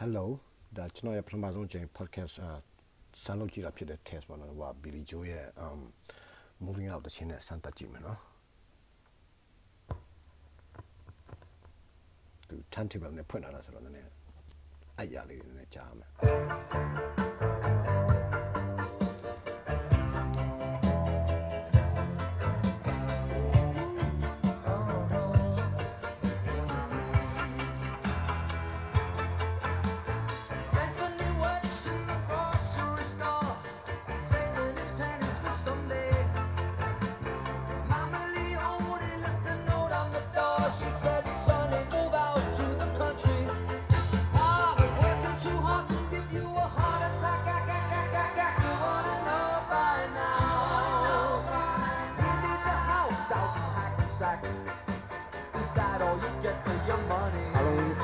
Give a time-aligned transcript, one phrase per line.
[0.00, 0.26] Hello
[0.76, 2.50] ဒါကျွန်တော်ရဲ့ပထမဆုံးချိန် podcast အာ
[3.24, 5.80] စမ်းလုပ်ကြည့်တာဖြစ်တဲ့ test ပေါ့နော်ဟို Billy Joe ရဲ့ um
[6.64, 8.18] moving out တခြင်းနဲ့စမ်းသပ်ကြည့်မယ်နော်
[12.48, 14.10] သူ turntable နဲ့ဖွင့်လာတာဆိုတော့နည်းနည်း
[14.98, 17.23] အဲ့ရလေးနည်းနည်းကြားမယ်
[54.24, 54.46] sack.
[55.60, 57.44] Is that all you get for your money?
[57.56, 57.94] Halloween.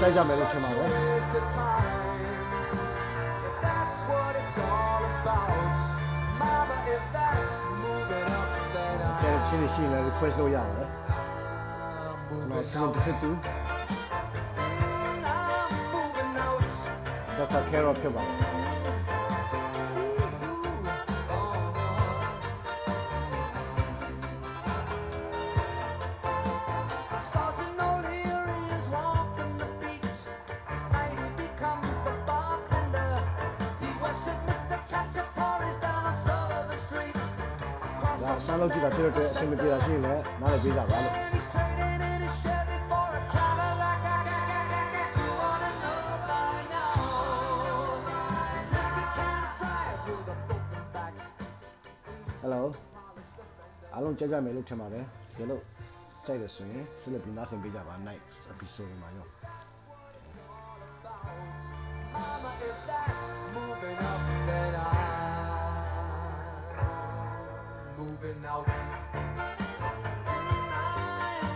[0.00, 0.46] Guys, I'm ready
[3.66, 5.78] That's what it's all about.
[6.38, 9.18] Mama, if that's moving up, then I.
[9.18, 9.78] Okay, it's finished.
[12.94, 13.42] To sit?
[17.38, 18.65] That's a care of your.
[38.44, 43.98] စမ်းလုပ်ကြည့်တာဖြစ်တဲ့အတွက်အဆင်မပြေတာရှိရင်လည်းနားလည်ပေးကြပါလို့ And he's trading in his Chevy for a Cadillac.
[45.20, 46.94] You wanna know by now?
[48.96, 51.12] He can't drive with a broken back.
[52.42, 52.62] Hello
[53.94, 55.04] အားလုံးကြိုက်ကြမယ်လို့ထင်ပါတယ်
[55.36, 55.60] ဒီလို
[56.26, 59.26] ကြိုက်တယ်ဆိုရင်ဆက်လက်ပြီးနားဆင်ပေးကြပါ night episode မှာရော
[68.15, 68.67] moving out.
[68.67, 68.75] I'm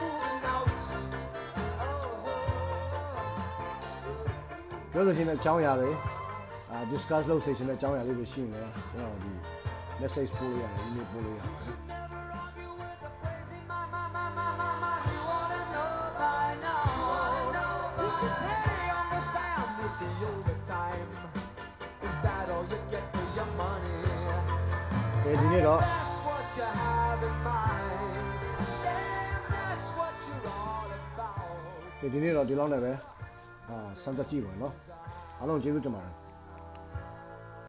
[0.00, 0.68] moving out.
[1.80, 1.96] Oh,
[4.92, 5.90] ပြောလို့ရှိရင်အကြောင်းအရာတွေ
[6.70, 9.30] အာ discuss လုပ်စေချင်တဲ့အကြောင်းအရာလေးတွေရှိရင်လည်းကျွန်တော်ဒီ
[10.00, 11.50] message ပို့လို့ရတယ် email ပို့လို့ရတယ်
[11.90, 14.90] never argue with a crazy mama, mama, mama.
[15.12, 15.86] You wanna know
[32.13, 32.91] ဒီနေ့တော့ဒီလောက်နဲ့ပဲ
[33.69, 34.73] အာစမ်းသပ်ကြည့်ပါနော်
[35.39, 36.13] အားလုံးကျေးဇူးတင်ပါတယ်